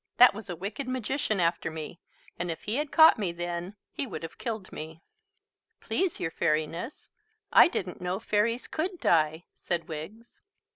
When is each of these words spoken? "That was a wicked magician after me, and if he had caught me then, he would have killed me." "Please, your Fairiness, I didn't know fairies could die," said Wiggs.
"That 0.17 0.33
was 0.33 0.49
a 0.49 0.55
wicked 0.55 0.87
magician 0.87 1.39
after 1.39 1.69
me, 1.69 1.99
and 2.39 2.49
if 2.49 2.63
he 2.63 2.77
had 2.77 2.91
caught 2.91 3.19
me 3.19 3.31
then, 3.31 3.75
he 3.91 4.07
would 4.07 4.23
have 4.23 4.39
killed 4.39 4.71
me." 4.71 5.03
"Please, 5.79 6.19
your 6.19 6.31
Fairiness, 6.31 7.07
I 7.53 7.67
didn't 7.67 8.01
know 8.01 8.19
fairies 8.19 8.65
could 8.67 8.99
die," 8.99 9.45
said 9.53 9.87
Wiggs. 9.87 10.41